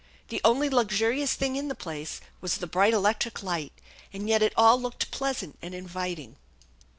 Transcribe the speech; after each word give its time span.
The 0.29 0.41
only 0.43 0.67
luxurious 0.67 1.35
thing 1.35 1.55
in 1.57 1.67
the 1.67 1.75
place 1.75 2.21
was 2.41 2.57
the 2.57 2.65
bright 2.65 2.91
electric 2.95 3.43
light, 3.43 3.71
and 4.11 4.27
yet 4.27 4.41
it 4.41 4.51
all 4.57 4.81
looked 4.81 5.11
pleasant 5.11 5.59
and 5.61 5.75
inviting. 5.75 6.37